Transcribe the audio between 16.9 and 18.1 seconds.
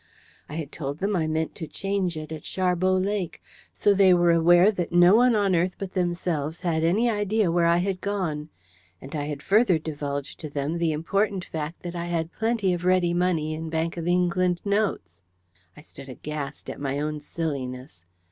own silliness.